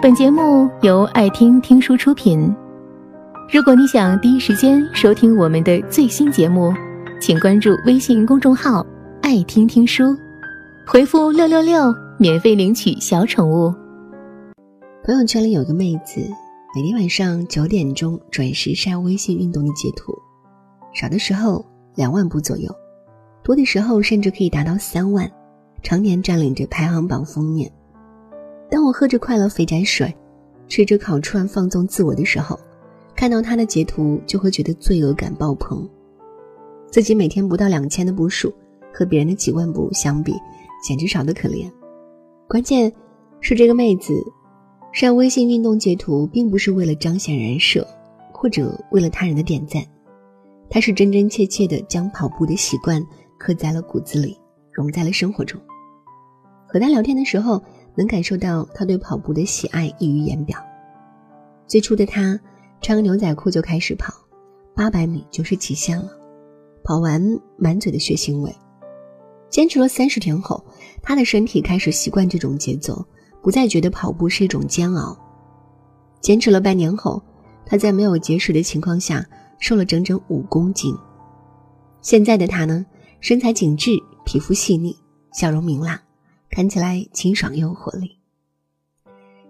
[0.00, 2.54] 本节目由爱听听书出品。
[3.52, 6.72] 如果你想第一时间收听我们的最新节目，
[7.20, 8.86] 请关注微信公众号
[9.22, 10.16] “爱听听书”，
[10.86, 13.74] 回复“六六六”免费领取小宠物。
[15.02, 16.20] 朋友圈里有个妹子，
[16.76, 20.16] 每天晚上九点钟准时晒微信运动的截图，
[20.94, 22.72] 少的时候两万步左右，
[23.42, 25.28] 多的时候甚至可以达到三万，
[25.82, 27.68] 常年占领着排行榜封面。
[28.70, 30.14] 当我喝着快乐肥宅水，
[30.68, 32.58] 吃着烤串放纵自我的时候，
[33.16, 35.88] 看到他的截图就会觉得罪恶感爆棚。
[36.90, 38.52] 自己每天不到两千的步数，
[38.92, 40.34] 和别人的几万步相比，
[40.82, 41.70] 简直少得可怜。
[42.46, 42.92] 关键
[43.40, 44.12] 是这个妹子
[44.92, 47.86] 晒微信运动截图，并不是为了彰显人设，
[48.32, 49.82] 或者为了他人的点赞，
[50.68, 53.02] 她是真真切切的将跑步的习惯
[53.38, 54.38] 刻在了骨子里，
[54.70, 55.58] 融在了生活中。
[56.66, 57.62] 和他聊天的时候。
[57.98, 60.56] 能感受到他对跑步的喜爱溢于言表。
[61.66, 62.38] 最初的他，
[62.80, 64.14] 穿个牛仔裤就开始跑，
[64.72, 66.08] 八百米就是极限了。
[66.84, 67.20] 跑完
[67.56, 68.54] 满嘴的血腥味。
[69.50, 70.64] 坚持了三十天后，
[71.02, 73.04] 他的身体开始习惯这种节奏，
[73.42, 75.18] 不再觉得跑步是一种煎熬。
[76.20, 77.20] 坚持了半年后，
[77.66, 79.26] 他在没有节食的情况下
[79.58, 80.96] 瘦了整整五公斤。
[82.00, 82.86] 现在的他呢，
[83.20, 83.90] 身材紧致，
[84.24, 84.96] 皮肤细腻，
[85.32, 85.98] 笑容明朗。
[86.50, 88.18] 看起来清爽又活力。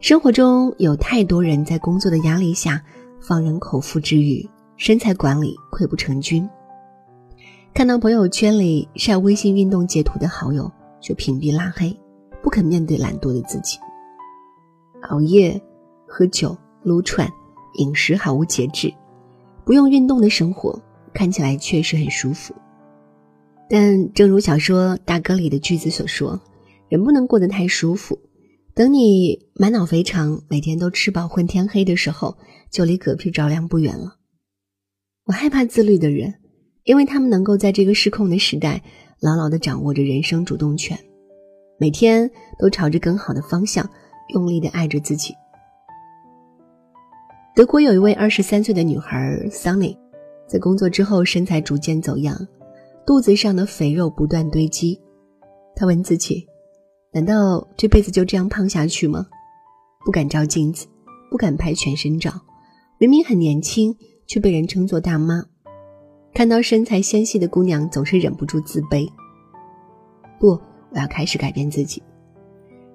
[0.00, 2.80] 生活中有太多人在工作的压力下
[3.20, 6.48] 放任口腹之欲，身材管理溃不成军。
[7.74, 11.96] 看到朋友圈里晒微信运动截图的好友，就屏蔽拉黑，
[12.42, 13.78] 不肯面对懒惰的自己。
[15.10, 15.60] 熬夜、
[16.06, 17.28] 喝酒、撸串，
[17.74, 18.92] 饮食毫无节制，
[19.64, 20.80] 不用运动的生活
[21.12, 22.54] 看起来确实很舒服。
[23.68, 26.40] 但正如小说《大哥》里的句子所说。
[26.88, 28.18] 人不能过得太舒服，
[28.74, 32.36] 等你满脑肥肠，每天都吃饱混天黑的时候，
[32.70, 34.16] 就离嗝屁着凉不远了。
[35.26, 36.34] 我害怕自律的人，
[36.84, 38.82] 因为他们能够在这个失控的时代，
[39.20, 40.98] 牢牢地掌握着人生主动权，
[41.78, 43.88] 每天都朝着更好的方向，
[44.28, 45.34] 用力地爱着自己。
[47.54, 49.18] 德国有一位二十三岁的女孩
[49.50, 49.98] Sunny，
[50.46, 52.34] 在工作之后身材逐渐走样，
[53.04, 54.98] 肚子上的肥肉不断堆积，
[55.74, 56.46] 她问自己。
[57.10, 59.26] 难道这辈子就这样胖下去吗？
[60.04, 60.86] 不敢照镜子，
[61.30, 62.30] 不敢拍全身照，
[62.98, 63.96] 明明很年轻，
[64.26, 65.42] 却被人称作大妈。
[66.34, 69.10] 看到身材纤细的姑娘，总是忍不住自卑。
[70.38, 72.02] 不，我要开始改变自己。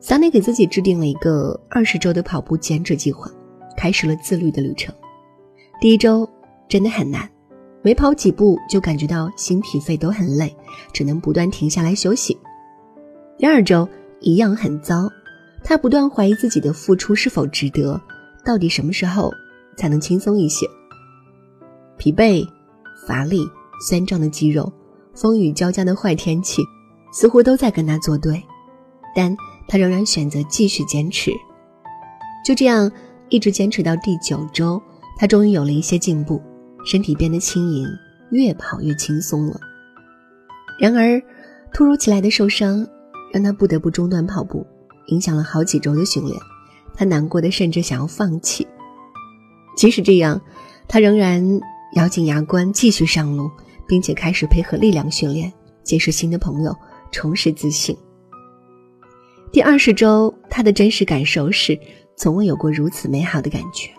[0.00, 3.30] 桑尼给自己制定了一个二十周的跑步减脂计划，
[3.76, 4.92] 开始了自律的旅程。
[5.80, 6.28] 第一周
[6.68, 7.30] 真的很难，
[7.80, 10.54] 没跑几步就感觉到心脾肺都很累，
[10.92, 12.36] 只能不断停下来休息。
[13.38, 13.88] 第二周。
[14.20, 15.10] 一样很糟，
[15.64, 18.00] 他不断怀疑自己的付出是否值得，
[18.44, 19.32] 到底什么时候
[19.76, 20.66] 才能轻松一些？
[21.96, 22.46] 疲惫、
[23.06, 23.48] 乏力、
[23.86, 24.70] 酸胀的肌肉，
[25.14, 26.62] 风雨交加的坏天气，
[27.12, 28.42] 似乎都在跟他作对，
[29.14, 29.34] 但
[29.66, 31.30] 他仍然选择继续坚持。
[32.44, 32.90] 就这样，
[33.28, 34.80] 一直坚持到第九周，
[35.18, 36.42] 他终于有了一些进步，
[36.84, 37.86] 身体变得轻盈，
[38.30, 39.58] 越跑越轻松了。
[40.78, 41.20] 然而，
[41.72, 42.86] 突如其来的受伤。
[43.32, 44.66] 让他不得不中断跑步，
[45.06, 46.36] 影响了好几周的训练。
[46.94, 48.66] 他难过的甚至想要放弃。
[49.76, 50.40] 即使这样，
[50.88, 51.60] 他仍然
[51.94, 53.50] 咬紧牙关继续上路，
[53.86, 55.50] 并且开始配合力量训练，
[55.82, 56.76] 结识新的朋友，
[57.10, 57.96] 重拾自信。
[59.52, 61.78] 第二十周，他的真实感受是
[62.16, 63.90] 从未有过如此美好的感觉。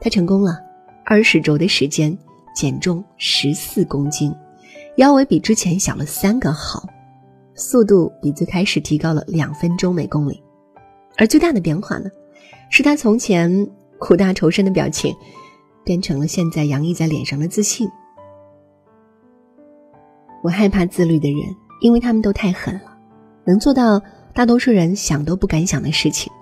[0.00, 0.58] 他成功了，
[1.04, 2.16] 二十周的时间
[2.54, 4.32] 减重十四公斤，
[4.96, 6.86] 腰围比之前小了三个号。
[7.54, 10.42] 速度比最开始提高了两分钟每公里，
[11.16, 12.10] 而最大的变化呢，
[12.68, 15.14] 是他从前苦大仇深的表情，
[15.84, 17.88] 变成了现在洋溢在脸上的自信。
[20.42, 21.40] 我害怕自律的人，
[21.80, 22.98] 因为他们都太狠了，
[23.44, 24.02] 能做到
[24.34, 26.32] 大多数人想都不敢想的事情。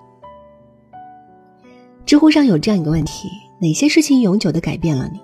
[2.05, 3.29] 知乎上有这样一个问题：
[3.61, 5.19] 哪些事情永久的改变了你？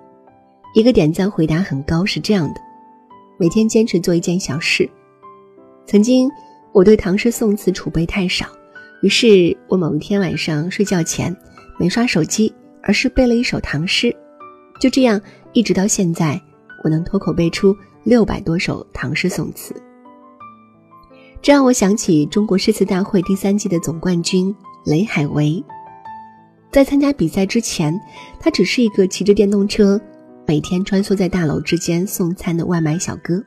[0.76, 2.62] 一个点赞回答很高，是这样的：
[3.38, 4.88] 每天坚持做一件小事。
[5.90, 6.30] 曾经，
[6.72, 8.46] 我对唐诗宋词储备太少，
[9.02, 11.36] 于是我某一天晚上睡觉前
[11.80, 12.54] 没刷手机，
[12.84, 14.16] 而是背了一首唐诗。
[14.80, 15.20] 就这样，
[15.52, 16.40] 一直到现在，
[16.84, 19.74] 我能脱口背出六百多首唐诗宋词。
[21.42, 24.56] 这让我想起中国诗词大会第三季的总冠军
[24.86, 25.64] 雷海为。
[26.72, 28.00] 在参加比赛之前，
[28.40, 30.00] 他只是一个骑着电动车，
[30.46, 33.42] 每天穿梭在大楼之间送餐的外卖小哥。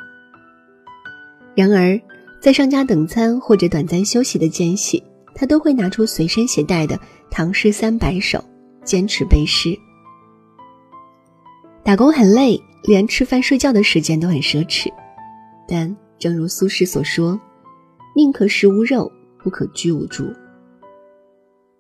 [1.55, 2.01] 然而，
[2.43, 5.01] 在商家等餐或者短暂休息的间隙，
[5.33, 6.97] 他都会拿出随身携带的
[7.31, 8.37] 《唐诗三百首》，
[8.85, 9.79] 坚持背诗。
[11.85, 14.93] 打工很累，连吃饭睡觉的时间都很奢侈。
[15.69, 17.41] 但正如苏轼所说
[18.17, 19.09] ：“宁可食无肉，
[19.41, 20.25] 不可居无竹。”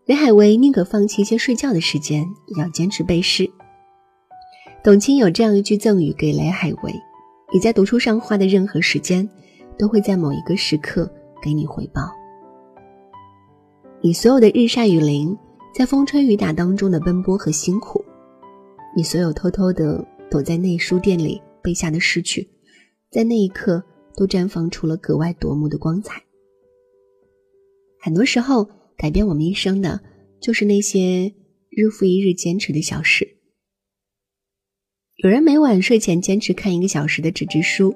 [0.06, 3.50] 雷海为宁可放弃一些睡觉的时间，也要坚持背诗。
[4.84, 6.94] 董卿有这样一句赠语给雷海为
[7.52, 9.28] ：“你在读书上花的任何时间，
[9.78, 11.10] 都会在某一个时刻
[11.42, 12.02] 给你回报。
[14.00, 15.36] 你所有的日晒雨淋，
[15.74, 18.04] 在风吹雨打当中的奔波和辛苦，
[18.96, 22.48] 你所有偷偷的躲在内书店里背下的诗句，
[23.10, 23.82] 在那一刻
[24.16, 26.22] 都绽放出了格外夺目的光彩。
[28.00, 30.00] 很多时候，改变我们一生的，
[30.40, 31.32] 就是那些
[31.70, 33.36] 日复一日坚持的小事。”
[35.22, 37.94] 有人每晚睡前坚持看一个小时的纸质书，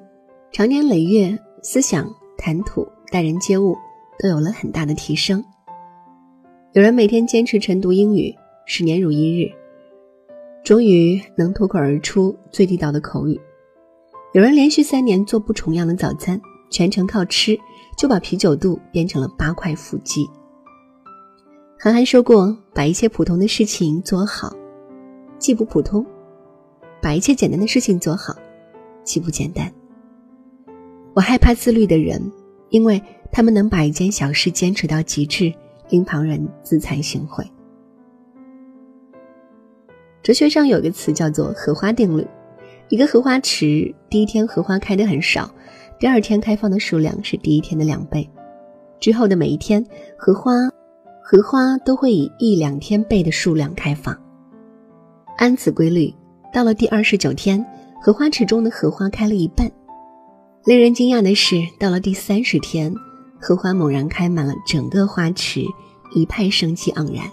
[0.52, 3.76] 长年累月，思想、谈吐、待人接物
[4.18, 5.44] 都有了很大的提升。
[6.72, 8.34] 有人每天坚持晨读英语，
[8.66, 9.50] 十年如一日，
[10.64, 13.40] 终于能脱口而出最地道的口语。
[14.32, 17.58] 有人连续三年做不重样的早餐，全程靠吃
[17.96, 20.28] 就把啤酒肚变成了八块腹肌。
[21.78, 24.54] 韩寒说过：“把一切普通的事情做好，
[25.38, 26.04] 既不普通。”
[27.00, 28.34] 把一切简单的事情做好，
[29.04, 29.72] 岂不简单？
[31.16, 32.30] 我害怕自律的人，
[32.68, 33.02] 因为
[33.32, 35.50] 他们能把一件小事坚持到极致，
[35.88, 37.42] 令旁人自惭形秽。
[40.22, 42.26] 哲学上有个词叫做“荷花定律”，
[42.90, 45.50] 一个荷花池，第一天荷花开的很少，
[45.98, 48.28] 第二天开放的数量是第一天的两倍，
[49.00, 49.82] 之后的每一天，
[50.18, 50.52] 荷花，
[51.22, 54.14] 荷花都会以一两天倍的数量开放。
[55.38, 56.12] 按此规律。
[56.52, 57.64] 到了第二十九天，
[58.02, 59.70] 荷花池中的荷花开了一半。
[60.66, 62.92] 令人惊讶的是，到了第三十天，
[63.38, 65.64] 荷花猛然开满了整个花池，
[66.12, 67.24] 一派生机盎然。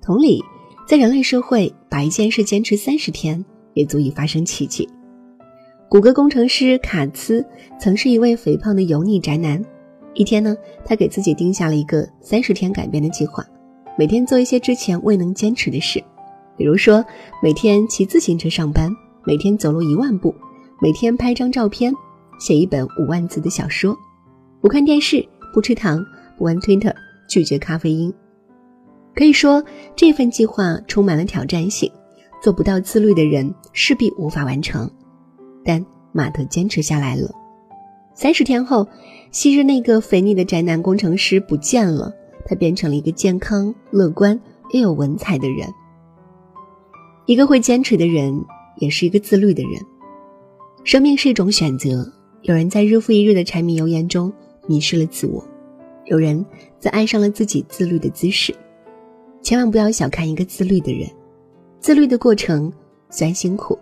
[0.00, 0.42] 同理，
[0.88, 3.44] 在人类社会，把一件事坚持三十天，
[3.74, 4.88] 也足以发生奇迹。
[5.90, 7.44] 谷歌工程师卡兹
[7.78, 9.62] 曾是一位肥胖的油腻宅男。
[10.14, 10.56] 一天呢，
[10.86, 13.44] 他给自己定下了一个三十天改变的计划，
[13.98, 16.02] 每天做一些之前未能坚持的事。
[16.56, 17.04] 比如说，
[17.42, 18.90] 每天骑自行车上班，
[19.22, 20.34] 每天走路一万步，
[20.80, 21.92] 每天拍张照片，
[22.42, 23.96] 写一本五万字的小说，
[24.60, 25.24] 不看电视，
[25.54, 26.04] 不吃糖，
[26.36, 26.92] 不玩 Twitter，
[27.28, 28.12] 拒绝咖啡因。
[29.14, 31.88] 可以说，这份计划充满了挑战性，
[32.42, 34.90] 做不到自律的人势必无法完成。
[35.64, 37.30] 但马特坚持下来了。
[38.12, 38.88] 三十天后，
[39.30, 42.12] 昔日那个肥腻的宅男工程师不见了，
[42.44, 44.36] 他变成了一个健康、乐观
[44.72, 45.72] 又有文采的人。
[47.26, 48.44] 一个会坚持的人，
[48.78, 49.80] 也是一个自律的人。
[50.82, 52.04] 生命是一种选择，
[52.42, 54.32] 有人在日复一日的柴米油盐中
[54.66, 55.44] 迷失了自我，
[56.06, 56.44] 有人
[56.80, 58.52] 则爱上了自己自律的姿势。
[59.42, 61.08] 千万不要小看一个自律的人，
[61.78, 62.72] 自律的过程
[63.10, 63.78] 虽然辛苦，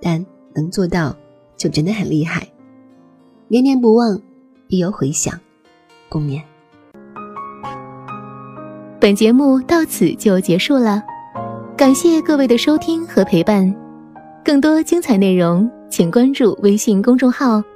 [0.00, 0.24] 但
[0.54, 1.16] 能做到
[1.56, 2.46] 就真的很厉害。
[3.48, 4.20] 念念不忘，
[4.68, 5.38] 必有回响。
[6.08, 6.40] 共勉。
[9.00, 11.02] 本节目到此就结束了。
[11.76, 13.74] 感谢各位的收听和陪伴，
[14.44, 17.62] 更多精彩内容请关注微信公众号“